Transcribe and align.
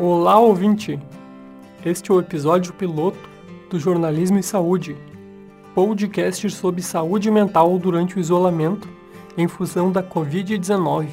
Olá, 0.00 0.38
ouvinte! 0.38 0.96
Este 1.84 2.12
é 2.12 2.14
o 2.14 2.20
episódio 2.20 2.72
piloto 2.72 3.18
do 3.68 3.80
Jornalismo 3.80 4.38
e 4.38 4.44
Saúde, 4.44 4.96
podcast 5.74 6.48
sobre 6.50 6.82
saúde 6.82 7.28
mental 7.32 7.76
durante 7.80 8.16
o 8.16 8.20
isolamento 8.20 8.88
em 9.36 9.48
função 9.48 9.90
da 9.90 10.00
Covid-19. 10.00 11.08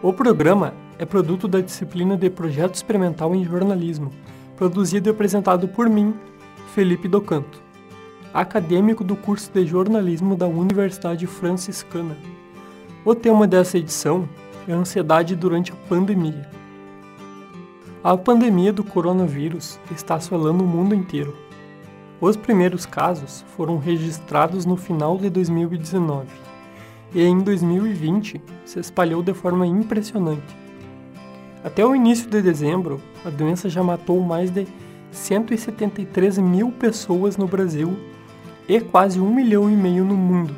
O 0.00 0.12
programa 0.12 0.72
é 1.00 1.04
produto 1.04 1.48
da 1.48 1.60
disciplina 1.60 2.16
de 2.16 2.30
Projeto 2.30 2.76
Experimental 2.76 3.34
em 3.34 3.44
Jornalismo, 3.44 4.12
produzido 4.56 5.08
e 5.08 5.10
apresentado 5.10 5.66
por 5.66 5.90
mim, 5.90 6.14
Felipe 6.76 7.08
Docanto, 7.08 7.60
acadêmico 8.32 9.02
do 9.02 9.16
curso 9.16 9.50
de 9.52 9.66
jornalismo 9.66 10.36
da 10.36 10.46
Universidade 10.46 11.26
Franciscana. 11.26 12.16
O 13.04 13.16
tema 13.16 13.48
dessa 13.48 13.78
edição 13.78 14.28
é 14.68 14.72
ansiedade 14.72 15.34
durante 15.34 15.72
a 15.72 15.76
pandemia. 15.88 16.61
A 18.04 18.16
pandemia 18.16 18.72
do 18.72 18.82
coronavírus 18.82 19.78
está 19.92 20.16
assolando 20.16 20.64
o 20.64 20.66
mundo 20.66 20.92
inteiro. 20.92 21.36
Os 22.20 22.36
primeiros 22.36 22.84
casos 22.84 23.44
foram 23.56 23.78
registrados 23.78 24.66
no 24.66 24.76
final 24.76 25.16
de 25.16 25.30
2019 25.30 26.26
e 27.14 27.22
em 27.22 27.38
2020 27.38 28.42
se 28.64 28.80
espalhou 28.80 29.22
de 29.22 29.32
forma 29.32 29.68
impressionante. 29.68 30.56
Até 31.62 31.86
o 31.86 31.94
início 31.94 32.28
de 32.28 32.42
dezembro, 32.42 33.00
a 33.24 33.30
doença 33.30 33.68
já 33.68 33.84
matou 33.84 34.20
mais 34.20 34.50
de 34.50 34.66
173 35.12 36.38
mil 36.38 36.72
pessoas 36.72 37.36
no 37.36 37.46
Brasil 37.46 37.96
e 38.68 38.80
quase 38.80 39.20
um 39.20 39.32
milhão 39.32 39.70
e 39.70 39.76
meio 39.76 40.04
no 40.04 40.16
mundo. 40.16 40.56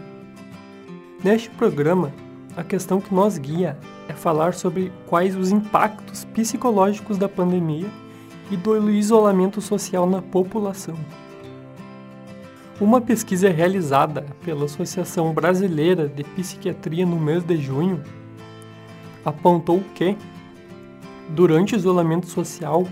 Neste 1.22 1.50
programa, 1.50 2.10
a 2.56 2.62
questão 2.62 3.00
que 3.00 3.12
nos 3.12 3.36
guia 3.36 3.76
é 4.08 4.12
falar 4.12 4.54
sobre 4.54 4.92
quais 5.06 5.34
os 5.36 5.50
impactos 5.50 6.24
psicológicos 6.26 7.18
da 7.18 7.28
pandemia 7.28 7.90
e 8.50 8.56
do 8.56 8.88
isolamento 8.90 9.60
social 9.60 10.08
na 10.08 10.22
população. 10.22 10.94
Uma 12.80 13.00
pesquisa 13.00 13.50
realizada 13.50 14.24
pela 14.44 14.66
Associação 14.66 15.32
Brasileira 15.32 16.08
de 16.08 16.22
Psiquiatria 16.24 17.06
no 17.06 17.18
mês 17.18 17.42
de 17.44 17.56
junho 17.56 18.02
apontou 19.24 19.82
que, 19.94 20.16
durante 21.30 21.74
o 21.74 21.76
isolamento 21.76 22.26
social, 22.26 22.86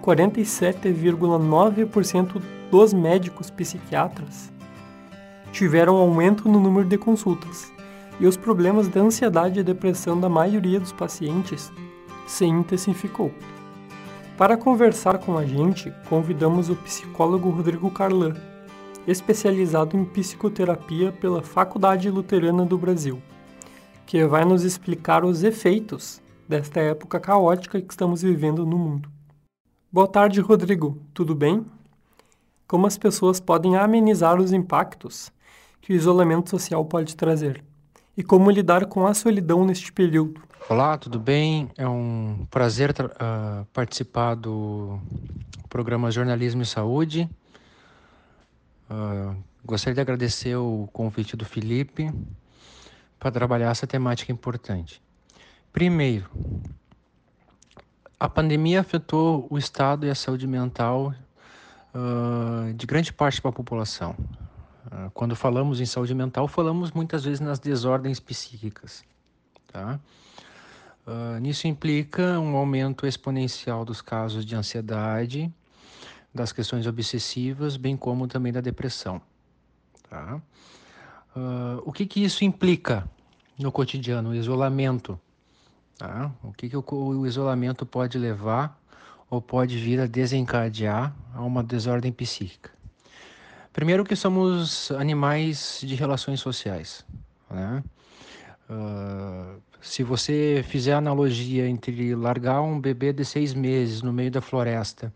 47,9% 0.00 2.40
dos 2.70 2.92
médicos 2.92 3.50
psiquiatras 3.50 4.52
tiveram 5.50 5.96
aumento 5.96 6.48
no 6.48 6.60
número 6.60 6.86
de 6.86 6.96
consultas 6.98 7.74
e 8.18 8.26
os 8.26 8.36
problemas 8.36 8.88
de 8.88 8.98
ansiedade 8.98 9.60
e 9.60 9.64
depressão 9.64 10.18
da 10.18 10.28
maioria 10.28 10.80
dos 10.80 10.92
pacientes 10.92 11.72
se 12.26 12.44
intensificou. 12.44 13.32
Para 14.36 14.56
conversar 14.56 15.18
com 15.18 15.38
a 15.38 15.44
gente, 15.44 15.92
convidamos 16.08 16.68
o 16.68 16.76
psicólogo 16.76 17.50
Rodrigo 17.50 17.90
Carlan, 17.90 18.34
especializado 19.06 19.96
em 19.96 20.04
psicoterapia 20.04 21.12
pela 21.12 21.42
Faculdade 21.42 22.10
Luterana 22.10 22.64
do 22.64 22.76
Brasil, 22.76 23.22
que 24.04 24.24
vai 24.26 24.44
nos 24.44 24.64
explicar 24.64 25.24
os 25.24 25.42
efeitos 25.42 26.20
desta 26.48 26.80
época 26.80 27.20
caótica 27.20 27.80
que 27.80 27.92
estamos 27.92 28.22
vivendo 28.22 28.66
no 28.66 28.76
mundo. 28.76 29.08
Boa 29.90 30.08
tarde, 30.08 30.40
Rodrigo. 30.40 30.98
Tudo 31.14 31.34
bem? 31.34 31.64
Como 32.66 32.86
as 32.86 32.98
pessoas 32.98 33.40
podem 33.40 33.76
amenizar 33.76 34.40
os 34.40 34.52
impactos 34.52 35.32
que 35.80 35.92
o 35.92 35.96
isolamento 35.96 36.50
social 36.50 36.84
pode 36.84 37.16
trazer? 37.16 37.64
E 38.16 38.22
como 38.22 38.50
lidar 38.50 38.86
com 38.86 39.06
a 39.06 39.12
solidão 39.12 39.64
neste 39.64 39.92
período. 39.92 40.40
Olá, 40.68 40.96
tudo 40.96 41.18
bem? 41.20 41.70
É 41.76 41.86
um 41.86 42.46
prazer 42.50 42.90
uh, 42.90 43.64
participar 43.72 44.34
do 44.34 44.98
programa 45.68 46.10
Jornalismo 46.10 46.62
e 46.62 46.66
Saúde. 46.66 47.28
Uh, 48.90 49.36
gostaria 49.64 49.94
de 49.94 50.00
agradecer 50.00 50.56
o 50.56 50.88
convite 50.92 51.36
do 51.36 51.44
Felipe 51.44 52.10
para 53.18 53.30
trabalhar 53.30 53.70
essa 53.70 53.86
temática 53.86 54.32
importante. 54.32 55.02
Primeiro, 55.72 56.30
a 58.18 58.28
pandemia 58.28 58.80
afetou 58.80 59.46
o 59.50 59.58
estado 59.58 60.06
e 60.06 60.10
a 60.10 60.14
saúde 60.14 60.46
mental 60.46 61.14
uh, 61.94 62.72
de 62.72 62.86
grande 62.86 63.12
parte 63.12 63.42
da 63.42 63.52
população. 63.52 64.16
Ah, 64.90 65.10
quando 65.12 65.34
falamos 65.34 65.80
em 65.80 65.86
saúde 65.86 66.14
mental, 66.14 66.46
falamos 66.46 66.92
muitas 66.92 67.24
vezes 67.24 67.40
nas 67.40 67.58
desordens 67.58 68.20
psíquicas. 68.20 69.04
Tá? 69.72 69.98
Uh, 71.06 71.38
nisso 71.40 71.66
implica 71.66 72.38
um 72.38 72.56
aumento 72.56 73.06
exponencial 73.06 73.84
dos 73.84 74.00
casos 74.00 74.44
de 74.44 74.56
ansiedade, 74.56 75.52
das 76.34 76.52
questões 76.52 76.86
obsessivas, 76.86 77.76
bem 77.76 77.96
como 77.96 78.26
também 78.26 78.52
da 78.52 78.60
depressão. 78.60 79.20
Tá? 80.08 80.40
Uh, 81.34 81.82
o 81.84 81.92
que, 81.92 82.06
que 82.06 82.24
isso 82.24 82.44
implica 82.44 83.08
no 83.58 83.70
cotidiano, 83.72 84.30
o 84.30 84.34
isolamento? 84.34 85.18
Tá? 85.98 86.30
O 86.42 86.52
que, 86.52 86.68
que 86.68 86.76
o, 86.76 86.84
o 86.88 87.26
isolamento 87.26 87.84
pode 87.86 88.18
levar 88.18 88.80
ou 89.28 89.40
pode 89.40 89.76
vir 89.78 90.00
a 90.00 90.06
desencadear 90.06 91.14
a 91.34 91.42
uma 91.42 91.62
desordem 91.62 92.12
psíquica? 92.12 92.75
Primeiro 93.76 94.06
que 94.06 94.16
somos 94.16 94.90
animais 94.92 95.80
de 95.84 95.94
relações 95.96 96.40
sociais. 96.40 97.04
Né? 97.50 97.84
Uh, 98.70 99.60
se 99.82 100.02
você 100.02 100.64
fizer 100.66 100.94
a 100.94 100.96
analogia 100.96 101.68
entre 101.68 102.14
largar 102.14 102.62
um 102.62 102.80
bebê 102.80 103.12
de 103.12 103.22
seis 103.22 103.52
meses 103.52 104.00
no 104.00 104.14
meio 104.14 104.30
da 104.30 104.40
floresta 104.40 105.12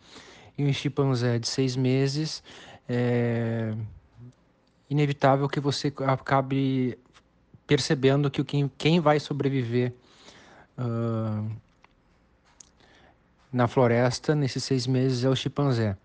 e 0.58 0.64
um 0.66 0.72
chimpanzé 0.74 1.38
de 1.38 1.48
seis 1.48 1.74
meses, 1.74 2.42
é 2.86 3.72
inevitável 4.90 5.48
que 5.48 5.58
você 5.58 5.90
acabe 6.06 6.98
percebendo 7.66 8.30
que 8.30 8.44
quem, 8.44 8.70
quem 8.76 9.00
vai 9.00 9.18
sobreviver 9.18 9.94
uh, 10.76 11.50
na 13.50 13.66
floresta 13.66 14.34
nesses 14.34 14.62
seis 14.62 14.86
meses 14.86 15.24
é 15.24 15.30
o 15.30 15.34
chimpanzé. 15.34 15.96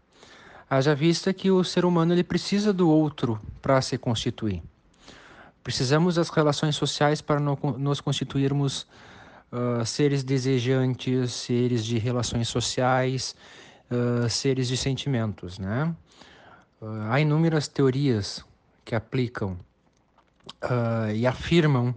Haja 0.69 0.95
vista 0.95 1.31
que 1.31 1.51
o 1.51 1.63
ser 1.63 1.85
humano 1.85 2.13
ele 2.13 2.23
precisa 2.23 2.73
do 2.73 2.89
outro 2.89 3.39
para 3.61 3.79
se 3.81 3.97
constituir. 3.97 4.63
Precisamos 5.63 6.15
das 6.15 6.29
relações 6.29 6.75
sociais 6.75 7.21
para 7.21 7.39
nos 7.39 8.01
constituirmos 8.01 8.87
uh, 9.51 9.85
seres 9.85 10.23
desejantes, 10.23 11.33
seres 11.33 11.85
de 11.85 11.97
relações 11.97 12.47
sociais, 12.47 13.35
uh, 13.91 14.29
seres 14.29 14.67
de 14.67 14.77
sentimentos, 14.77 15.59
né? 15.59 15.93
Uh, 16.81 17.11
há 17.11 17.19
inúmeras 17.19 17.67
teorias 17.67 18.43
que 18.83 18.95
aplicam 18.95 19.57
e 21.15 21.25
afirmam 21.25 21.93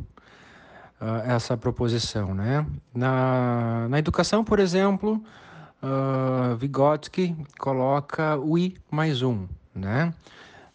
essa 1.27 1.55
proposição, 1.55 2.35
né? 2.35 2.67
Na, 2.95 3.87
na 3.89 3.99
educação, 3.99 4.43
por 4.43 4.59
exemplo, 4.59 5.23
uh, 5.83 6.57
Vygotsky 6.57 7.37
coloca 7.59 8.37
o 8.37 8.59
I 8.59 8.77
mais 8.91 9.23
um, 9.23 9.47
né? 9.75 10.13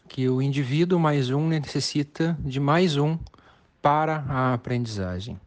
Que 0.08 0.30
o 0.30 0.41
indivíduo 0.41 1.00
mais 1.00 1.30
um 1.30 1.47
necessita 1.47 2.38
de 2.40 2.59
mais 2.59 2.97
um 2.97 3.18
para 3.81 4.24
a 4.30 4.53
aprendizagem. 4.53 5.40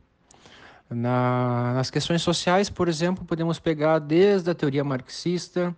Na, 0.88 1.72
nas 1.74 1.90
questões 1.90 2.22
sociais, 2.22 2.70
por 2.70 2.88
exemplo, 2.88 3.24
podemos 3.24 3.58
pegar 3.58 3.98
desde 3.98 4.50
a 4.50 4.54
teoria 4.54 4.84
marxista 4.84 5.74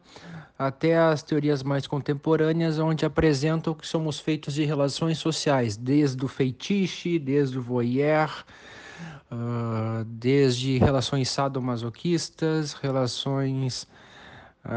até 0.58 0.98
as 0.98 1.22
teorias 1.22 1.62
mais 1.62 1.86
contemporâneas, 1.86 2.78
onde 2.78 3.06
apresentam 3.06 3.72
que 3.72 3.86
somos 3.86 4.18
feitos 4.18 4.54
de 4.54 4.64
relações 4.64 5.18
sociais, 5.18 5.76
desde 5.76 6.22
o 6.24 6.28
feitiço, 6.28 7.18
desde 7.20 7.58
o 7.58 7.62
voyeur, 7.62 8.44
uh, 9.30 10.04
desde 10.04 10.78
relações 10.78 11.28
sadomasoquistas, 11.28 12.72
relações 12.74 13.86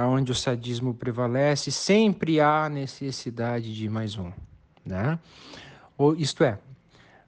onde 0.08 0.32
o 0.32 0.36
sadismo 0.36 0.94
prevalece, 0.94 1.72
sempre 1.72 2.40
há 2.40 2.70
necessidade 2.70 3.76
de 3.76 3.90
mais 3.90 4.18
um. 4.18 4.32
Né? 4.86 5.20
Ou, 5.98 6.16
isto 6.16 6.44
é, 6.44 6.58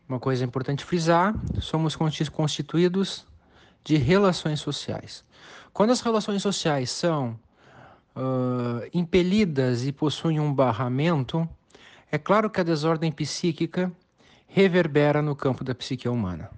uma 0.07 0.19
coisa 0.19 0.45
importante 0.45 0.85
frisar: 0.85 1.35
somos 1.59 1.95
constituídos 2.29 3.25
de 3.83 3.97
relações 3.97 4.59
sociais. 4.59 5.23
Quando 5.73 5.91
as 5.91 6.01
relações 6.01 6.41
sociais 6.41 6.89
são 6.91 7.37
uh, 8.15 8.87
impelidas 8.93 9.85
e 9.85 9.91
possuem 9.91 10.39
um 10.39 10.53
barramento, 10.53 11.47
é 12.11 12.17
claro 12.17 12.49
que 12.49 12.61
a 12.61 12.63
desordem 12.63 13.11
psíquica 13.11 13.91
reverbera 14.47 15.21
no 15.21 15.35
campo 15.35 15.63
da 15.63 15.73
psique 15.73 16.07
humana. 16.07 16.49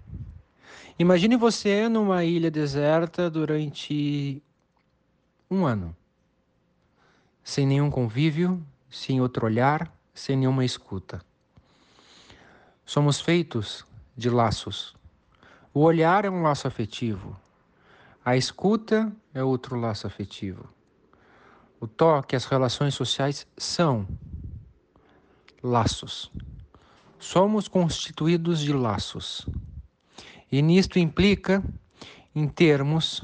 Imagine 0.97 1.35
você 1.35 1.89
numa 1.89 2.23
ilha 2.23 2.49
deserta 2.49 3.29
durante 3.29 4.41
um 5.51 5.65
ano, 5.65 5.93
sem 7.43 7.67
nenhum 7.67 7.91
convívio, 7.91 8.65
sem 8.89 9.19
outro 9.19 9.45
olhar, 9.45 9.93
sem 10.13 10.37
nenhuma 10.37 10.63
escuta. 10.63 11.21
Somos 12.85 13.19
feitos 13.19 13.85
de 14.15 14.29
laços. 14.29 14.95
O 15.73 15.81
olhar 15.81 16.23
é 16.23 16.29
um 16.29 16.41
laço 16.41 16.65
afetivo. 16.65 17.37
A 18.23 18.37
escuta 18.37 19.11
é 19.33 19.43
outro 19.43 19.77
laço 19.77 20.07
afetivo. 20.07 20.69
O 21.77 21.87
toque, 21.87 22.37
as 22.37 22.45
relações 22.45 22.93
sociais 22.93 23.45
são 23.57 24.07
laços. 25.61 26.31
Somos 27.19 27.67
constituídos 27.67 28.61
de 28.61 28.71
laços. 28.71 29.45
E 30.51 30.61
nisto 30.61 30.99
implica, 30.99 31.63
em 32.35 32.47
termos, 32.47 33.23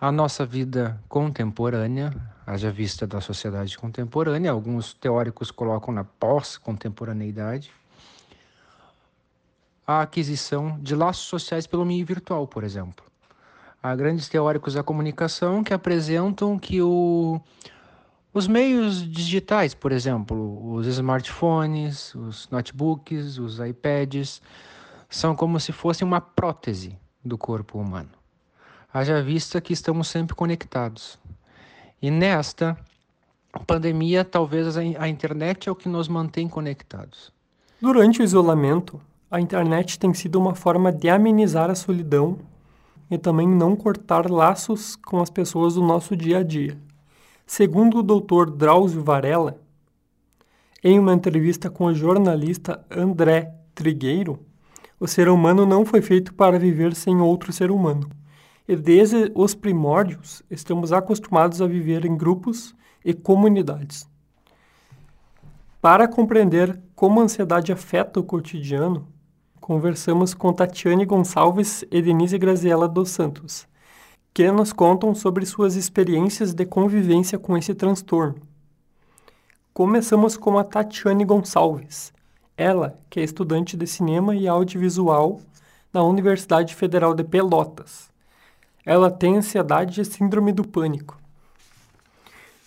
a 0.00 0.12
nossa 0.12 0.44
vida 0.44 1.00
contemporânea, 1.08 2.12
haja 2.46 2.70
vista 2.70 3.06
da 3.06 3.20
sociedade 3.20 3.76
contemporânea, 3.78 4.50
alguns 4.50 4.94
teóricos 4.94 5.50
colocam 5.50 5.92
na 5.92 6.04
pós-contemporaneidade, 6.04 7.72
a 9.86 10.02
aquisição 10.02 10.78
de 10.80 10.94
laços 10.94 11.26
sociais 11.26 11.66
pelo 11.66 11.84
meio 11.84 12.04
virtual, 12.04 12.46
por 12.46 12.64
exemplo. 12.64 13.04
Há 13.82 13.94
grandes 13.94 14.28
teóricos 14.28 14.74
da 14.74 14.82
comunicação 14.82 15.62
que 15.62 15.72
apresentam 15.72 16.58
que 16.58 16.82
o, 16.82 17.40
os 18.34 18.48
meios 18.48 19.08
digitais, 19.08 19.74
por 19.74 19.92
exemplo, 19.92 20.74
os 20.74 20.86
smartphones, 20.88 22.14
os 22.14 22.50
notebooks, 22.50 23.38
os 23.38 23.60
iPads, 23.60 24.42
são 25.08 25.34
como 25.34 25.58
se 25.60 25.72
fossem 25.72 26.06
uma 26.06 26.20
prótese 26.20 26.98
do 27.24 27.38
corpo 27.38 27.78
humano. 27.78 28.10
Haja 28.92 29.22
vista 29.22 29.60
que 29.60 29.72
estamos 29.72 30.08
sempre 30.08 30.34
conectados. 30.34 31.18
E 32.00 32.10
nesta 32.10 32.76
pandemia, 33.66 34.24
talvez 34.24 34.76
a 34.76 35.08
internet 35.08 35.68
é 35.68 35.72
o 35.72 35.76
que 35.76 35.88
nos 35.88 36.08
mantém 36.08 36.48
conectados. 36.48 37.32
Durante 37.80 38.20
o 38.20 38.24
isolamento, 38.24 39.00
a 39.30 39.40
internet 39.40 39.98
tem 39.98 40.14
sido 40.14 40.38
uma 40.38 40.54
forma 40.54 40.92
de 40.92 41.08
amenizar 41.08 41.70
a 41.70 41.74
solidão 41.74 42.38
e 43.10 43.18
também 43.18 43.48
não 43.48 43.76
cortar 43.76 44.30
laços 44.30 44.96
com 44.96 45.20
as 45.20 45.30
pessoas 45.30 45.74
do 45.74 45.82
nosso 45.82 46.16
dia 46.16 46.38
a 46.38 46.42
dia. 46.42 46.78
Segundo 47.46 47.98
o 47.98 48.02
Dr. 48.02 48.50
Drauzio 48.50 49.02
Varela, 49.02 49.60
em 50.82 50.98
uma 50.98 51.14
entrevista 51.14 51.70
com 51.70 51.84
o 51.86 51.94
jornalista 51.94 52.84
André 52.90 53.54
Trigueiro, 53.74 54.38
o 54.98 55.06
ser 55.06 55.28
humano 55.28 55.66
não 55.66 55.84
foi 55.84 56.00
feito 56.00 56.32
para 56.32 56.58
viver 56.58 56.94
sem 56.94 57.20
outro 57.20 57.52
ser 57.52 57.70
humano. 57.70 58.08
E 58.66 58.74
desde 58.74 59.30
os 59.34 59.54
primórdios, 59.54 60.42
estamos 60.50 60.92
acostumados 60.92 61.60
a 61.60 61.66
viver 61.66 62.04
em 62.04 62.16
grupos 62.16 62.74
e 63.04 63.14
comunidades. 63.14 64.08
Para 65.80 66.08
compreender 66.08 66.80
como 66.94 67.20
a 67.20 67.24
ansiedade 67.24 67.70
afeta 67.70 68.18
o 68.18 68.24
cotidiano, 68.24 69.06
conversamos 69.60 70.34
com 70.34 70.52
Tatiane 70.52 71.04
Gonçalves 71.04 71.84
e 71.90 72.02
Denise 72.02 72.38
Graziella 72.38 72.88
dos 72.88 73.10
Santos, 73.10 73.68
que 74.34 74.50
nos 74.50 74.72
contam 74.72 75.14
sobre 75.14 75.46
suas 75.46 75.76
experiências 75.76 76.52
de 76.52 76.66
convivência 76.66 77.38
com 77.38 77.56
esse 77.56 77.74
transtorno. 77.74 78.40
Começamos 79.72 80.36
com 80.36 80.58
a 80.58 80.64
Tatiane 80.64 81.24
Gonçalves, 81.24 82.12
ela 82.56 82.98
que 83.10 83.20
é 83.20 83.22
estudante 83.22 83.76
de 83.76 83.86
cinema 83.86 84.34
e 84.34 84.48
audiovisual 84.48 85.40
na 85.92 86.02
Universidade 86.02 86.74
Federal 86.74 87.14
de 87.14 87.24
Pelotas. 87.24 88.10
Ela 88.84 89.10
tem 89.10 89.36
ansiedade 89.36 90.00
e 90.00 90.04
síndrome 90.04 90.52
do 90.52 90.66
pânico. 90.66 91.20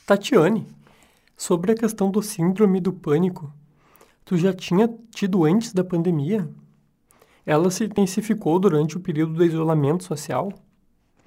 Tatiane, 0.06 0.68
sobre 1.38 1.71
a 1.71 1.75
questão 1.75 2.12
do 2.12 2.21
síndrome 2.21 2.80
do 2.80 2.91
pânico, 2.91 3.51
tu 4.25 4.38
já 4.38 4.53
tinha 4.53 4.89
tido 5.12 5.45
antes 5.45 5.74
da 5.74 5.83
pandemia? 5.83 6.50
ela 7.50 7.71
se 7.71 7.83
intensificou 7.83 8.59
durante 8.59 8.95
o 8.95 9.00
período 9.00 9.33
do 9.33 9.44
isolamento 9.44 10.03
social? 10.03 10.53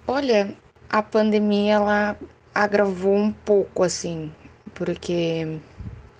Olha, 0.07 0.57
a 0.89 1.03
pandemia 1.03 1.75
ela 1.75 2.17
agravou 2.55 3.17
um 3.17 3.33
pouco 3.33 3.83
assim, 3.83 4.31
porque 4.73 5.59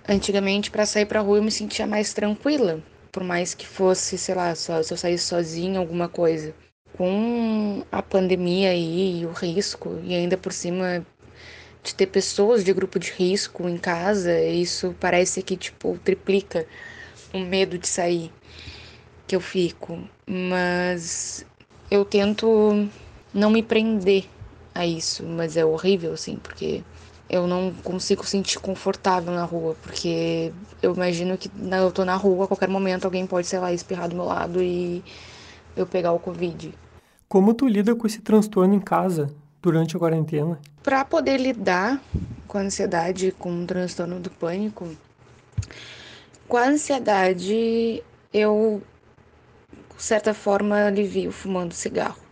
antigamente 0.07 0.71
para 0.71 0.85
sair 0.85 1.05
para 1.05 1.21
rua 1.21 1.37
eu 1.37 1.43
me 1.43 1.51
sentia 1.51 1.87
mais 1.87 2.13
tranquila, 2.13 2.81
por 3.11 3.23
mais 3.23 3.53
que 3.53 3.65
fosse, 3.65 4.17
sei 4.17 4.35
lá, 4.35 4.53
só 4.55 4.81
se 4.83 4.93
eu 4.93 4.97
saísse 4.97 5.25
sozinha 5.25 5.79
alguma 5.79 6.09
coisa. 6.09 6.53
Com 6.97 7.83
a 7.91 8.01
pandemia 8.01 8.69
aí 8.69 9.21
e 9.21 9.25
o 9.25 9.31
risco 9.31 9.99
e 10.03 10.13
ainda 10.13 10.37
por 10.37 10.53
cima 10.53 11.05
de 11.83 11.95
ter 11.95 12.07
pessoas 12.07 12.63
de 12.63 12.71
grupo 12.71 12.99
de 12.99 13.11
risco 13.11 13.67
em 13.67 13.77
casa, 13.77 14.39
isso 14.41 14.95
parece 14.99 15.41
que 15.41 15.57
tipo 15.57 15.97
triplica 16.03 16.65
o 17.33 17.39
medo 17.39 17.77
de 17.77 17.87
sair 17.87 18.31
que 19.27 19.35
eu 19.35 19.41
fico, 19.41 19.99
mas 20.27 21.45
eu 21.89 22.05
tento 22.05 22.87
não 23.33 23.49
me 23.49 23.63
prender 23.63 24.25
a 24.73 24.85
isso, 24.85 25.23
mas 25.23 25.57
é 25.57 25.65
horrível, 25.65 26.13
assim, 26.13 26.35
porque 26.37 26.83
eu 27.33 27.47
não 27.47 27.73
consigo 27.83 28.23
sentir 28.25 28.59
confortável 28.59 29.33
na 29.33 29.43
rua, 29.43 29.75
porque 29.81 30.53
eu 30.83 30.93
imagino 30.93 31.35
que 31.35 31.49
eu 31.71 31.91
tô 31.91 32.05
na 32.05 32.15
rua, 32.15 32.45
a 32.45 32.47
qualquer 32.47 32.69
momento 32.69 33.05
alguém 33.05 33.25
pode, 33.25 33.47
sei 33.47 33.57
lá, 33.57 33.73
espirrar 33.73 34.07
do 34.07 34.15
meu 34.15 34.25
lado 34.25 34.61
e 34.61 35.03
eu 35.75 35.87
pegar 35.87 36.11
o 36.11 36.19
Covid. 36.19 36.71
Como 37.27 37.55
tu 37.55 37.67
lida 37.67 37.95
com 37.95 38.05
esse 38.05 38.21
transtorno 38.21 38.75
em 38.75 38.79
casa 38.79 39.33
durante 39.59 39.95
a 39.95 39.99
quarentena? 39.99 40.59
Para 40.83 41.03
poder 41.03 41.37
lidar 41.37 41.99
com 42.47 42.59
a 42.59 42.61
ansiedade, 42.61 43.31
com 43.31 43.63
o 43.63 43.65
transtorno 43.65 44.19
do 44.19 44.29
pânico, 44.29 44.87
com 46.47 46.57
a 46.57 46.67
ansiedade 46.67 48.03
eu 48.31 48.83
certa 49.97 50.33
forma, 50.33 50.85
alivio 50.85 51.31
fumando 51.31 51.73
cigarro, 51.73 52.22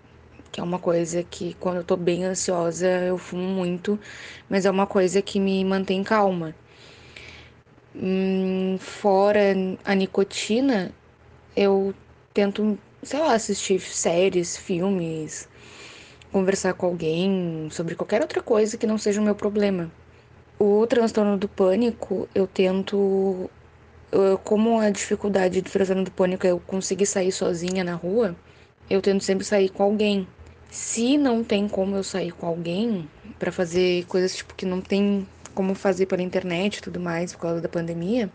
que 0.52 0.60
é 0.60 0.64
uma 0.64 0.80
coisa 0.80 1.24
que 1.24 1.54
quando 1.56 1.78
eu 1.78 1.84
tô 1.84 1.96
bem 1.96 2.24
ansiosa 2.26 2.88
eu 2.88 3.18
fumo 3.18 3.44
muito, 3.44 4.00
mas 4.50 4.66
é 4.66 4.72
uma 4.72 4.86
coisa 4.88 5.22
que 5.22 5.40
me 5.40 5.64
mantém 5.64 6.04
calma. 6.04 6.56
Hum, 7.96 8.78
fora 8.80 9.54
a 9.84 9.96
nicotina, 9.96 10.92
eu 11.56 11.94
tento, 12.34 12.78
sei 13.04 13.20
lá, 13.20 13.34
assistir 13.34 13.80
séries, 13.82 14.58
filmes, 14.58 15.48
conversar 16.32 16.74
com 16.74 16.86
alguém 16.88 17.68
sobre 17.72 17.96
qualquer 17.96 18.22
outra 18.22 18.42
coisa 18.42 18.78
que 18.78 18.88
não 18.88 18.98
seja 18.98 19.22
o 19.22 19.24
meu 19.24 19.36
problema. 19.36 19.92
O 20.60 20.86
transtorno 20.88 21.38
do 21.38 21.48
pânico, 21.50 22.30
eu 22.36 22.48
tento 22.48 23.50
como 24.44 24.80
a 24.80 24.90
dificuldade 24.90 25.62
do 25.62 25.70
transtorno 25.70 26.04
do 26.04 26.12
pânico 26.12 26.46
é 26.46 26.52
eu 26.52 26.60
conseguir 26.60 27.06
sair 27.06 27.32
sozinha 27.32 27.84
na 27.84 27.96
rua, 27.96 28.36
eu 28.90 29.02
tento 29.02 29.24
sempre 29.24 29.46
sair 29.46 29.70
com 29.70 29.84
alguém. 29.84 30.28
Se 30.72 31.18
não 31.18 31.44
tem 31.44 31.68
como 31.68 31.98
eu 31.98 32.04
sair 32.04 32.32
com 32.32 32.48
alguém 32.48 33.06
para 33.38 33.52
fazer 33.52 34.06
coisas 34.06 34.34
tipo 34.34 34.56
que 34.56 34.66
não 34.66 34.80
tem 34.80 35.28
como 35.54 35.76
fazer 35.76 36.06
pela 36.06 36.22
internet 36.22 36.78
e 36.78 36.82
tudo 36.82 36.98
mais 36.98 37.34
por 37.34 37.42
causa 37.42 37.60
da 37.60 37.68
pandemia, 37.68 38.32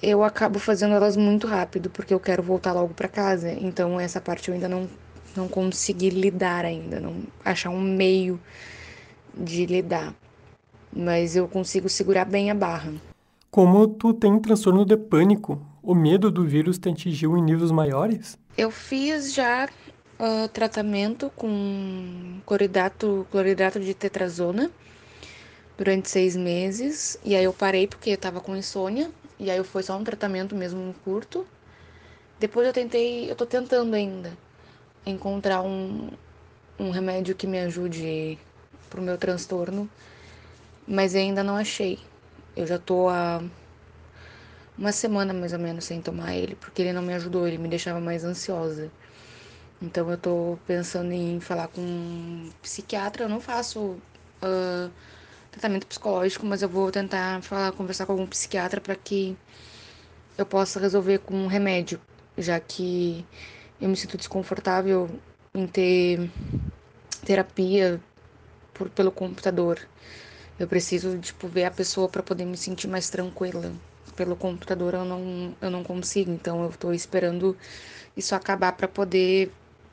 eu 0.00 0.22
acabo 0.22 0.60
fazendo 0.60 0.94
elas 0.94 1.16
muito 1.16 1.48
rápido 1.48 1.90
porque 1.90 2.14
eu 2.14 2.20
quero 2.20 2.44
voltar 2.44 2.72
logo 2.72 2.94
para 2.94 3.08
casa. 3.08 3.50
Então 3.50 3.98
essa 3.98 4.20
parte 4.20 4.48
eu 4.48 4.54
ainda 4.54 4.68
não 4.68 4.88
não 5.36 5.48
consegui 5.48 6.10
lidar 6.10 6.64
ainda, 6.64 7.00
não 7.00 7.24
achar 7.44 7.70
um 7.70 7.80
meio 7.80 8.40
de 9.36 9.66
lidar. 9.66 10.14
Mas 10.92 11.34
eu 11.34 11.48
consigo 11.48 11.88
segurar 11.88 12.24
bem 12.24 12.52
a 12.52 12.54
barra. 12.54 12.92
Como 13.50 13.88
tu 13.88 14.14
tem 14.14 14.38
transtorno 14.38 14.84
de 14.84 14.96
pânico, 14.96 15.60
o 15.82 15.92
medo 15.92 16.30
do 16.30 16.44
vírus 16.44 16.78
te 16.78 16.88
atingiu 16.88 17.36
em 17.36 17.42
níveis 17.42 17.72
maiores? 17.72 18.38
Eu 18.56 18.70
fiz 18.70 19.34
já 19.34 19.68
uh, 20.20 20.48
tratamento 20.48 21.30
com 21.34 22.40
cloridato, 22.44 23.26
cloridato 23.30 23.80
de 23.80 23.94
tetrazona 23.94 24.70
durante 25.78 26.10
seis 26.10 26.36
meses. 26.36 27.18
E 27.24 27.34
aí 27.34 27.44
eu 27.44 27.52
parei 27.52 27.86
porque 27.86 28.10
eu 28.10 28.18
tava 28.18 28.40
com 28.40 28.56
insônia. 28.56 29.10
E 29.38 29.50
aí 29.50 29.64
foi 29.64 29.82
só 29.82 29.96
um 29.96 30.04
tratamento 30.04 30.54
mesmo 30.54 30.94
curto. 31.02 31.46
Depois 32.38 32.66
eu 32.66 32.72
tentei, 32.72 33.30
eu 33.30 33.34
tô 33.34 33.46
tentando 33.46 33.94
ainda 33.94 34.36
encontrar 35.06 35.62
um, 35.62 36.10
um 36.78 36.90
remédio 36.90 37.34
que 37.34 37.46
me 37.46 37.58
ajude 37.58 38.38
pro 38.90 39.00
meu 39.02 39.16
transtorno, 39.16 39.88
mas 40.86 41.14
ainda 41.14 41.42
não 41.42 41.56
achei. 41.56 41.98
Eu 42.56 42.66
já 42.66 42.78
tô 42.78 43.08
há 43.08 43.42
uma 44.76 44.92
semana 44.92 45.32
mais 45.32 45.52
ou 45.52 45.58
menos 45.58 45.84
sem 45.84 46.00
tomar 46.00 46.34
ele, 46.34 46.54
porque 46.56 46.82
ele 46.82 46.92
não 46.92 47.02
me 47.02 47.14
ajudou, 47.14 47.46
ele 47.46 47.58
me 47.58 47.68
deixava 47.68 48.00
mais 48.00 48.24
ansiosa. 48.24 48.90
Então 49.82 50.10
eu 50.10 50.18
tô 50.18 50.58
pensando 50.66 51.10
em 51.12 51.40
falar 51.40 51.68
com 51.68 51.80
um 51.80 52.50
psiquiatra. 52.60 53.24
Eu 53.24 53.28
não 53.28 53.40
faço 53.40 53.80
uh, 54.42 54.90
tratamento 55.50 55.86
psicológico, 55.86 56.44
mas 56.44 56.62
eu 56.62 56.68
vou 56.68 56.90
tentar 56.90 57.42
falar, 57.42 57.72
conversar 57.72 58.06
com 58.06 58.12
algum 58.12 58.26
psiquiatra 58.26 58.80
para 58.80 58.94
que 58.94 59.36
eu 60.36 60.44
possa 60.46 60.78
resolver 60.80 61.18
com 61.18 61.34
um 61.34 61.46
remédio, 61.46 62.00
já 62.36 62.58
que 62.60 63.24
eu 63.80 63.88
me 63.88 63.96
sinto 63.96 64.16
desconfortável 64.16 65.08
em 65.54 65.66
ter 65.66 66.30
terapia 67.24 68.00
por, 68.74 68.90
pelo 68.90 69.10
computador. 69.10 69.80
Eu 70.58 70.68
preciso, 70.68 71.18
tipo, 71.18 71.48
ver 71.48 71.64
a 71.64 71.70
pessoa 71.70 72.08
para 72.08 72.22
poder 72.22 72.44
me 72.44 72.56
sentir 72.56 72.86
mais 72.86 73.08
tranquila. 73.08 73.72
Pelo 74.14 74.36
computador 74.36 74.92
eu 74.94 75.04
não, 75.04 75.54
eu 75.60 75.70
não 75.70 75.82
consigo, 75.82 76.30
então 76.30 76.62
eu 76.64 76.70
tô 76.72 76.92
esperando 76.92 77.56
isso 78.16 78.34
acabar 78.34 78.72
para 78.72 78.86
poder 78.86 79.50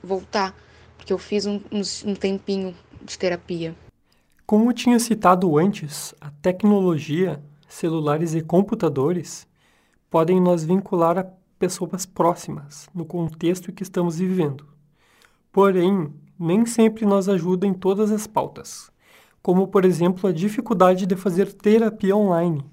voltar. 0.07 0.55
Porque 0.97 1.13
eu 1.13 1.17
fiz 1.17 1.45
um, 1.45 1.61
um, 1.71 2.15
tempinho 2.15 2.75
de 3.03 3.19
terapia. 3.19 3.75
Como 4.45 4.73
tinha 4.73 4.97
citado 4.99 5.57
antes, 5.57 6.15
a 6.19 6.31
tecnologia, 6.41 7.43
celulares 7.67 8.33
e 8.33 8.41
computadores 8.41 9.45
podem 10.09 10.39
nos 10.39 10.63
vincular 10.63 11.19
a 11.19 11.27
pessoas 11.59 12.05
próximas 12.05 12.87
no 12.93 13.05
contexto 13.05 13.71
que 13.71 13.83
estamos 13.83 14.17
vivendo. 14.17 14.65
Porém, 15.51 16.13
nem 16.39 16.65
sempre 16.65 17.05
nos 17.05 17.27
ajuda 17.27 17.65
em 17.65 17.73
todas 17.73 18.11
as 18.11 18.27
pautas, 18.27 18.91
como 19.41 19.67
por 19.67 19.85
exemplo 19.85 20.29
a 20.29 20.33
dificuldade 20.33 21.05
de 21.05 21.15
fazer 21.15 21.51
terapia 21.51 22.15
online, 22.15 22.63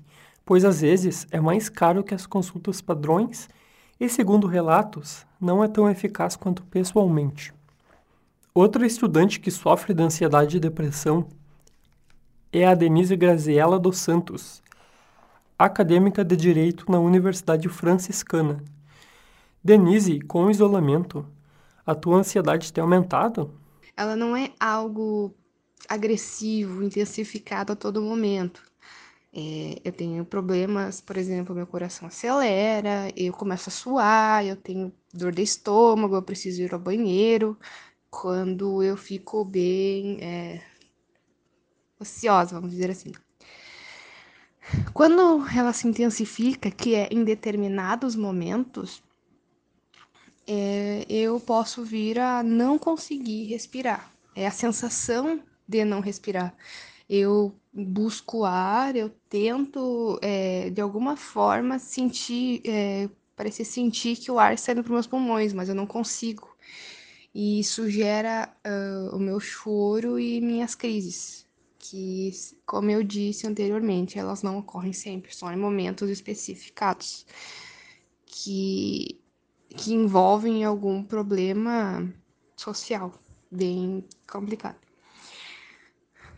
pois 0.44 0.64
às 0.64 0.80
vezes 0.80 1.26
é 1.30 1.40
mais 1.40 1.68
caro 1.68 2.04
que 2.04 2.14
as 2.14 2.26
consultas 2.26 2.80
padrões 2.80 3.48
e, 4.04 4.08
segundo 4.08 4.46
relatos, 4.46 5.24
não 5.40 5.64
é 5.64 5.68
tão 5.68 5.88
eficaz 5.88 6.36
quanto 6.36 6.62
pessoalmente. 6.64 7.54
Outra 8.54 8.86
estudante 8.86 9.40
que 9.40 9.50
sofre 9.50 9.94
de 9.94 10.02
ansiedade 10.02 10.58
e 10.58 10.60
depressão 10.60 11.26
é 12.52 12.66
a 12.66 12.74
Denise 12.74 13.16
Graziella 13.16 13.78
dos 13.78 13.96
Santos, 13.98 14.62
acadêmica 15.58 16.22
de 16.22 16.36
Direito 16.36 16.90
na 16.90 16.98
Universidade 16.98 17.68
Franciscana. 17.68 18.62
Denise, 19.62 20.20
com 20.20 20.44
o 20.44 20.50
isolamento, 20.50 21.26
a 21.86 21.94
tua 21.94 22.18
ansiedade 22.18 22.72
tem 22.72 22.82
aumentado? 22.82 23.54
Ela 23.96 24.14
não 24.14 24.36
é 24.36 24.52
algo 24.60 25.34
agressivo, 25.88 26.82
intensificado 26.82 27.72
a 27.72 27.76
todo 27.76 28.02
momento. 28.02 28.62
É, 29.36 29.80
eu 29.84 29.90
tenho 29.92 30.24
problemas, 30.24 31.00
por 31.00 31.16
exemplo, 31.16 31.54
meu 31.54 31.66
coração 31.66 32.06
acelera, 32.06 33.12
eu 33.16 33.32
começo 33.32 33.68
a 33.68 33.72
suar, 33.72 34.46
eu 34.46 34.56
tenho 34.56 34.92
dor 35.12 35.32
de 35.34 35.42
estômago, 35.42 36.14
eu 36.14 36.22
preciso 36.22 36.62
ir 36.62 36.72
ao 36.72 36.78
banheiro. 36.78 37.58
Quando 38.10 38.80
eu 38.82 38.96
fico 38.96 39.44
bem 39.44 40.18
é, 40.22 40.62
ociosa, 41.98 42.54
vamos 42.54 42.70
dizer 42.70 42.90
assim. 42.90 43.10
Quando 44.92 45.44
ela 45.48 45.72
se 45.72 45.88
intensifica, 45.88 46.70
que 46.70 46.94
é 46.94 47.08
em 47.10 47.24
determinados 47.24 48.14
momentos, 48.14 49.02
é, 50.46 51.04
eu 51.08 51.40
posso 51.40 51.84
vir 51.84 52.20
a 52.20 52.42
não 52.42 52.78
conseguir 52.78 53.46
respirar. 53.46 54.12
É 54.34 54.46
a 54.46 54.50
sensação 54.52 55.42
de 55.66 55.84
não 55.84 56.00
respirar. 56.00 56.54
Eu 57.08 57.54
busco 57.72 58.44
ar, 58.44 58.96
eu 58.96 59.10
tento, 59.28 60.18
é, 60.22 60.70
de 60.70 60.80
alguma 60.80 61.16
forma, 61.16 61.78
sentir, 61.78 62.62
é, 62.64 63.08
parecer 63.36 63.64
sentir 63.64 64.16
que 64.16 64.30
o 64.30 64.38
ar 64.38 64.54
está 64.54 64.72
indo 64.72 64.82
para 64.82 64.90
os 64.90 64.94
meus 64.94 65.06
pulmões, 65.06 65.52
mas 65.52 65.68
eu 65.68 65.74
não 65.74 65.86
consigo. 65.86 66.56
E 67.34 67.60
isso 67.60 67.90
gera 67.90 68.48
uh, 68.64 69.16
o 69.16 69.18
meu 69.18 69.40
choro 69.40 70.18
e 70.20 70.40
minhas 70.40 70.74
crises, 70.74 71.46
que, 71.78 72.30
como 72.64 72.90
eu 72.90 73.02
disse 73.02 73.46
anteriormente, 73.46 74.18
elas 74.18 74.42
não 74.42 74.58
ocorrem 74.58 74.92
sempre, 74.92 75.34
são 75.34 75.52
em 75.52 75.56
momentos 75.56 76.08
especificados. 76.08 77.26
Que 78.26 79.20
que 79.76 79.92
envolvem 79.92 80.64
algum 80.64 81.02
problema 81.02 82.08
social 82.56 83.12
bem 83.50 84.04
complicado. 84.30 84.83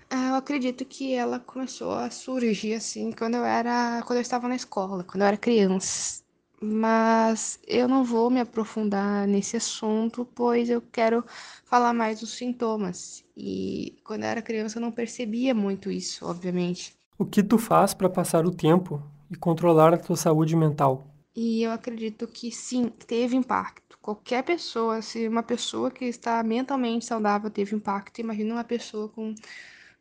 Ah, 0.08 0.28
eu 0.30 0.34
acredito 0.36 0.84
que 0.84 1.14
ela 1.14 1.40
começou 1.40 1.92
a 1.92 2.10
surgir 2.10 2.74
assim 2.74 3.10
quando 3.12 3.34
eu 3.34 3.44
era, 3.44 4.02
quando 4.06 4.18
eu 4.18 4.22
estava 4.22 4.48
na 4.48 4.54
escola, 4.54 5.02
quando 5.02 5.22
eu 5.22 5.28
era 5.28 5.36
criança. 5.36 6.22
Mas 6.60 7.58
eu 7.66 7.86
não 7.86 8.02
vou 8.04 8.30
me 8.30 8.40
aprofundar 8.40 9.26
nesse 9.26 9.56
assunto, 9.56 10.24
pois 10.34 10.70
eu 10.70 10.80
quero 10.80 11.24
falar 11.64 11.92
mais 11.92 12.20
dos 12.20 12.30
sintomas. 12.34 13.24
E 13.36 13.96
quando 14.04 14.22
eu 14.22 14.28
era 14.28 14.40
criança 14.40 14.78
eu 14.78 14.82
não 14.82 14.92
percebia 14.92 15.54
muito 15.54 15.90
isso, 15.90 16.24
obviamente. 16.24 16.94
O 17.18 17.24
que 17.26 17.42
tu 17.42 17.58
faz 17.58 17.92
para 17.92 18.08
passar 18.08 18.46
o 18.46 18.50
tempo 18.50 19.02
e 19.30 19.36
controlar 19.36 19.92
a 19.92 19.98
tua 19.98 20.16
saúde 20.16 20.56
mental? 20.56 21.06
E 21.34 21.62
eu 21.62 21.70
acredito 21.72 22.26
que 22.26 22.50
sim, 22.50 22.88
teve 23.06 23.36
impacto. 23.36 23.98
Qualquer 24.00 24.42
pessoa, 24.42 25.02
se 25.02 25.28
uma 25.28 25.42
pessoa 25.42 25.90
que 25.90 26.04
está 26.06 26.42
mentalmente 26.42 27.04
saudável 27.04 27.50
teve 27.50 27.74
impacto, 27.74 28.20
imagina 28.20 28.54
uma 28.54 28.64
pessoa 28.64 29.08
com 29.08 29.34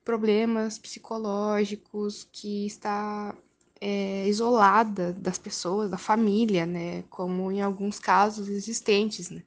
problemas 0.05 0.79
psicológicos, 0.79 2.27
que 2.31 2.65
está 2.67 3.35
é, 3.81 4.27
isolada 4.27 5.11
das 5.13 5.37
pessoas, 5.37 5.89
da 5.91 5.97
família, 5.97 6.65
né? 6.65 7.03
Como 7.09 7.51
em 7.51 7.61
alguns 7.61 7.99
casos 7.99 8.47
existentes, 8.47 9.29
né? 9.31 9.43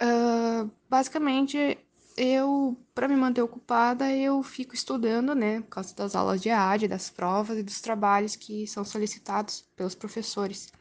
Uh, 0.00 0.70
basicamente, 0.88 1.78
eu, 2.16 2.76
para 2.94 3.08
me 3.08 3.16
manter 3.16 3.42
ocupada, 3.42 4.12
eu 4.12 4.42
fico 4.42 4.74
estudando, 4.74 5.34
né, 5.34 5.60
por 5.60 5.68
causa 5.68 5.94
das 5.94 6.14
aulas 6.16 6.40
de 6.40 6.50
AD, 6.50 6.88
das 6.88 7.10
provas 7.10 7.58
e 7.58 7.62
dos 7.62 7.80
trabalhos 7.80 8.36
que 8.36 8.66
são 8.66 8.84
solicitados 8.84 9.64
pelos 9.76 9.94
professores. 9.94 10.72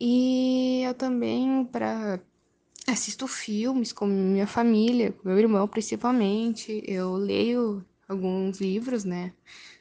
E 0.00 0.82
eu 0.84 0.94
também, 0.94 1.64
para 1.64 2.20
assisto 2.86 3.26
filmes 3.26 3.92
com 3.92 4.06
minha 4.06 4.46
família, 4.46 5.12
com 5.12 5.28
meu 5.28 5.38
irmão 5.38 5.66
principalmente. 5.66 6.82
Eu 6.86 7.14
leio 7.14 7.84
alguns 8.08 8.60
livros, 8.60 9.04
né? 9.04 9.32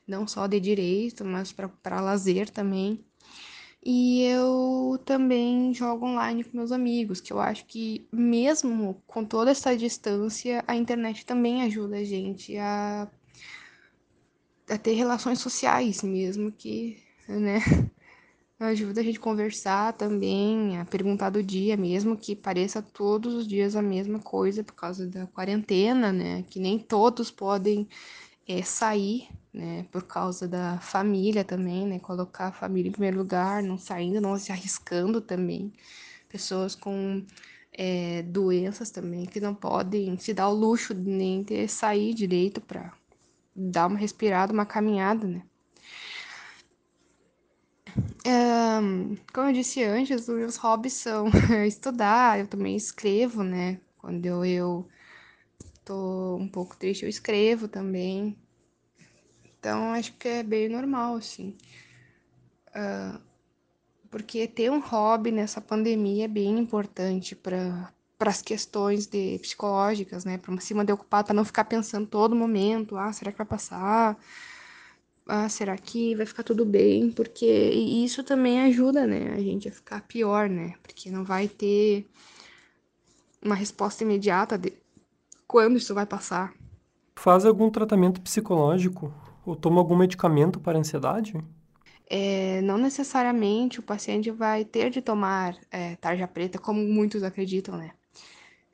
Não 0.08 0.28
só 0.28 0.48
de 0.48 0.60
direito, 0.60 1.24
mas 1.26 1.52
para 1.52 2.02
lazer 2.02 2.50
também. 2.50 3.04
E 3.84 4.24
eu 4.24 5.00
também 5.06 5.72
jogo 5.72 6.08
online 6.08 6.44
com 6.44 6.58
meus 6.58 6.72
amigos, 6.72 7.22
que 7.22 7.32
eu 7.32 7.40
acho 7.40 7.66
que 7.66 8.08
mesmo 8.12 9.00
com 9.06 9.24
toda 9.24 9.52
essa 9.52 9.78
distância, 9.78 10.64
a 10.68 10.76
internet 10.76 11.24
também 11.24 11.62
ajuda 11.62 11.98
a 11.98 12.04
gente 12.04 12.58
a, 12.58 13.08
a 14.68 14.78
ter 14.80 14.94
relações 14.94 15.38
sociais 15.40 16.02
mesmo 16.02 16.52
que, 16.52 16.98
né, 17.28 17.60
ajuda 18.60 19.02
a 19.02 19.04
gente 19.04 19.18
a 19.18 19.22
conversar 19.22 19.94
também, 19.94 20.78
a 20.80 20.86
perguntar 20.86 21.30
do 21.30 21.44
dia 21.44 21.76
mesmo, 21.76 22.16
que 22.16 22.36
pareça 22.36 22.82
todos 22.82 23.34
os 23.34 23.48
dias 23.48 23.76
a 23.76 23.82
mesma 23.82 24.20
coisa 24.20 24.64
por 24.64 24.74
causa 24.74 25.06
da 25.06 25.28
quarentena, 25.28 26.14
né, 26.14 26.44
que 26.50 26.60
nem 26.60 26.80
todos 26.80 27.30
podem 27.30 27.88
é, 28.48 28.62
sair, 28.64 29.28
né, 29.54 29.86
por 29.92 30.04
causa 30.04 30.48
da 30.48 30.80
família 30.80 31.44
também, 31.44 31.86
né, 31.86 32.00
colocar 32.00 32.48
a 32.48 32.52
família 32.52 32.90
em 32.90 32.94
primeiro 32.94 33.18
lugar, 33.18 33.62
não 33.62 33.78
saindo, 33.78 34.22
não 34.22 34.38
se 34.38 34.52
arriscando 34.52 35.20
também. 35.20 35.74
Pessoas 36.30 36.76
com 36.76 37.26
é, 37.74 38.22
doenças 38.24 38.90
também 38.90 39.26
que 39.26 39.40
não 39.42 39.54
podem 39.54 40.18
se 40.18 40.34
dar 40.34 40.50
o 40.50 40.54
luxo 40.54 40.94
de 40.94 41.10
nem 41.10 41.44
ter 41.44 41.68
sair 41.68 42.14
direito 42.14 42.62
para 42.62 42.94
dar 43.56 43.88
uma 43.88 44.00
respirada, 44.00 44.54
uma 44.54 44.66
caminhada, 44.66 45.28
né. 45.28 45.44
Um, 48.26 49.16
como 49.34 49.50
eu 49.50 49.54
disse 49.54 49.84
antes, 49.84 50.28
os 50.28 50.36
meus 50.36 50.58
hobbies 50.58 50.94
são 50.94 51.28
estudar, 51.68 52.40
eu 52.40 52.48
também 52.48 52.76
escrevo, 52.76 53.44
né? 53.44 53.80
Quando 53.98 54.26
eu, 54.26 54.44
eu 54.46 54.88
tô 55.84 56.36
um 56.36 56.48
pouco 56.48 56.76
triste, 56.76 57.04
eu 57.04 57.10
escrevo 57.10 57.68
também. 57.68 58.38
Então, 59.60 59.94
acho 59.94 60.14
que 60.14 60.28
é 60.28 60.44
bem 60.44 60.70
normal, 60.70 61.16
assim. 61.16 61.56
Uh, 62.70 63.20
porque 64.12 64.48
ter 64.48 64.70
um 64.72 64.80
hobby 64.80 65.32
nessa 65.32 65.62
pandemia 65.62 66.26
é 66.26 66.28
bem 66.28 66.60
importante 66.60 67.36
para 67.36 67.94
para 68.18 68.30
as 68.30 68.42
questões 68.42 69.08
de 69.08 69.38
psicológicas, 69.40 70.24
né, 70.24 70.38
para 70.38 70.58
se 70.62 70.74
manter 70.74 70.94
ocupado, 70.94 71.28
para 71.28 71.36
não 71.36 71.44
ficar 71.44 71.66
pensando 71.66 72.08
todo 72.08 72.34
momento, 72.36 72.96
ah, 72.98 73.12
será 73.12 73.30
que 73.32 73.38
vai 73.38 73.46
passar? 73.46 74.18
Ah, 75.28 75.50
será 75.50 75.76
que 75.78 76.16
vai 76.16 76.26
ficar 76.26 76.44
tudo 76.44 76.66
bem? 76.66 77.12
Porque 77.12 77.46
isso 77.46 78.24
também 78.24 78.62
ajuda, 78.62 79.08
né, 79.08 79.34
a 79.34 79.40
gente 79.42 79.68
a 79.68 79.72
ficar 79.72 80.02
pior, 80.02 80.48
né? 80.50 80.76
Porque 80.84 81.10
não 81.10 81.24
vai 81.24 81.48
ter 81.48 82.08
uma 83.42 83.56
resposta 83.56 84.04
imediata 84.04 84.58
de 84.58 84.74
quando 85.48 85.78
isso 85.78 85.94
vai 85.94 86.06
passar. 86.06 86.54
Faz 87.18 87.46
algum 87.46 87.70
tratamento 87.70 88.22
psicológico 88.22 89.14
ou 89.46 89.54
toma 89.56 89.82
algum 89.82 89.98
medicamento 89.98 90.62
para 90.62 90.80
ansiedade? 90.80 91.34
É, 92.10 92.62
não 92.62 92.78
necessariamente 92.78 93.80
o 93.80 93.84
paciente 93.84 94.30
vai 94.32 94.64
ter 94.66 94.90
de 94.92 95.02
tomar 95.02 95.58
é, 95.72 95.96
tarja 95.96 96.28
preta, 96.28 96.60
como 96.60 96.80
muitos 96.82 97.24
acreditam, 97.24 97.78
né? 97.78 97.92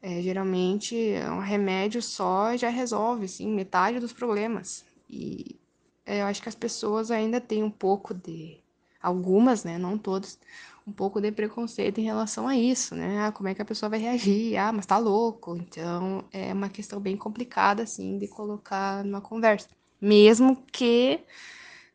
É, 0.01 0.22
geralmente, 0.22 0.96
um 1.31 1.39
remédio 1.39 2.01
só 2.01 2.58
já 2.58 2.70
resolve, 2.70 3.25
assim, 3.25 3.48
metade 3.50 4.00
dos 4.00 4.13
problemas. 4.13 4.86
E 5.10 5.55
é, 5.55 5.60
eu 6.17 6.25
acho 6.25 6.41
que 6.41 6.49
as 6.49 6.55
pessoas 6.55 7.11
ainda 7.11 7.39
têm 7.41 7.63
um 7.63 7.71
pouco 7.71 8.13
de... 8.13 8.57
Algumas, 9.01 9.63
né? 9.63 9.79
Não 9.79 9.97
todas 9.97 10.37
um 10.85 10.91
pouco 10.91 11.21
de 11.21 11.31
preconceito 11.31 11.99
em 11.99 12.03
relação 12.03 12.47
a 12.47 12.55
isso, 12.55 12.95
né? 12.95 13.25
Ah, 13.25 13.31
como 13.31 13.49
é 13.49 13.53
que 13.53 13.61
a 13.61 13.65
pessoa 13.65 13.89
vai 13.89 13.99
reagir? 13.99 14.57
Ah, 14.57 14.71
mas 14.71 14.85
tá 14.85 14.97
louco. 14.97 15.55
Então, 15.55 16.23
é 16.31 16.53
uma 16.53 16.69
questão 16.69 16.99
bem 16.99 17.15
complicada, 17.15 17.83
assim, 17.83 18.17
de 18.17 18.27
colocar 18.27 19.03
numa 19.03 19.21
conversa. 19.21 19.67
Mesmo 19.99 20.63
que 20.71 21.19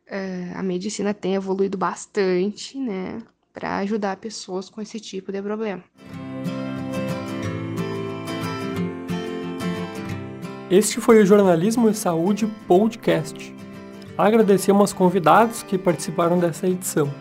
é, 0.06 0.52
a 0.54 0.62
medicina 0.62 1.12
tenha 1.12 1.37
evoluído 1.37 1.76
bastante, 1.76 2.78
né? 2.78 3.23
Para 3.52 3.78
ajudar 3.78 4.16
pessoas 4.16 4.68
com 4.68 4.80
esse 4.80 5.00
tipo 5.00 5.32
de 5.32 5.42
problema. 5.42 5.82
Este 10.70 11.00
foi 11.00 11.23
o 11.23 11.26
Jornalismo 11.26 11.88
e 11.88 11.94
Saúde 11.94 12.46
Podcast. 12.66 13.54
Agradecemos 14.18 14.80
aos 14.80 14.92
convidados 14.94 15.62
que 15.62 15.76
participaram 15.76 16.38
dessa 16.38 16.66
edição. 16.66 17.12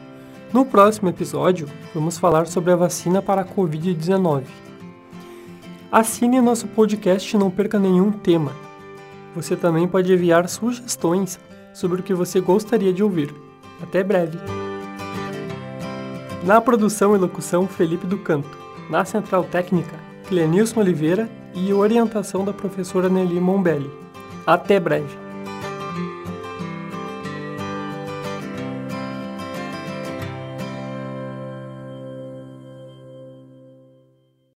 No 0.54 0.66
próximo 0.66 1.10
episódio, 1.10 1.68
vamos 1.94 2.18
falar 2.18 2.48
sobre 2.48 2.72
a 2.72 2.76
vacina 2.76 3.22
para 3.22 3.42
a 3.42 3.46
Covid-19. 3.46 4.44
Assine 5.92 6.40
nosso 6.40 6.68
podcast 6.68 7.36
e 7.36 7.40
não 7.40 7.52
perca 7.52 7.78
nenhum 7.78 8.12
tema. 8.12 8.54
Você 9.36 9.58
também 9.58 9.86
pode 9.86 10.14
enviar 10.14 10.48
sugestões 10.48 11.38
sobre 11.74 12.00
o 12.00 12.04
que 12.04 12.14
você 12.14 12.40
gostaria 12.40 12.94
de 12.94 13.04
ouvir. 13.04 13.36
Até 13.84 14.02
breve! 14.02 14.38
Na 16.46 16.62
produção 16.62 17.14
e 17.14 17.20
locução, 17.20 17.68
Felipe 17.68 18.08
do 18.08 18.20
Canto. 18.20 18.58
Na 18.90 19.04
central 19.04 19.44
técnica, 19.44 20.00
Clenilson 20.30 20.80
Oliveira 20.80 21.30
e 21.54 21.74
orientação 21.74 22.46
da 22.46 22.54
professora 22.54 23.10
Nelly 23.10 23.42
Mombelli. 23.42 23.92
Até 24.48 24.80
breve! 24.80 25.25